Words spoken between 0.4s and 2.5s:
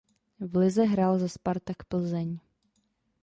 lize hrál za Spartak Plzeň.